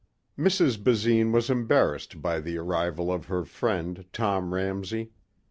[0.35, 0.83] 8 Mrs.
[0.83, 5.11] Basine was embarassed by the arrival of her friend Tom Ramsey.